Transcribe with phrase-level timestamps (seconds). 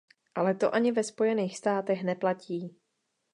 [0.35, 2.75] Ale to ani ve Spojených státech neplatí.